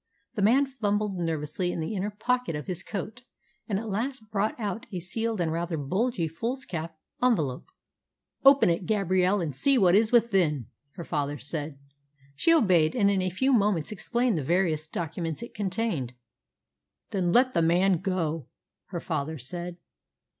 The 0.33 0.41
man 0.41 0.65
fumbled 0.65 1.19
nervously 1.19 1.71
in 1.71 1.79
the 1.79 1.93
inner 1.93 2.09
pocket 2.09 2.55
of 2.55 2.65
his 2.65 2.81
coat, 2.81 3.21
and 3.69 3.77
at 3.77 3.87
last 3.87 4.31
brought 4.31 4.59
out 4.59 4.87
a 4.91 4.97
sealed 4.99 5.39
and 5.39 5.51
rather 5.51 5.77
bulgy 5.77 6.27
foolscap 6.27 6.97
envelope. 7.21 7.67
"Open 8.43 8.71
it, 8.71 8.87
Gabrielle, 8.87 9.41
and 9.41 9.55
see 9.55 9.77
what 9.77 9.93
is 9.93 10.11
within," 10.11 10.65
her 10.95 11.03
father 11.03 11.37
said. 11.37 11.77
She 12.33 12.51
obeyed, 12.51 12.95
and 12.95 13.11
in 13.11 13.21
a 13.21 13.29
few 13.29 13.53
moments 13.53 13.91
explained 13.91 14.39
the 14.39 14.43
various 14.43 14.87
documents 14.87 15.43
it 15.43 15.53
contained. 15.53 16.13
"Then 17.11 17.31
let 17.31 17.53
the 17.53 17.61
man 17.61 17.99
go," 17.99 18.47
her 18.87 18.99
father 18.99 19.37
said. 19.37 19.77